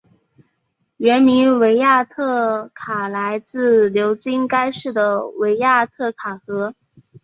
[0.97, 6.73] 原名维亚特卡来自流经该市的维亚特卡河。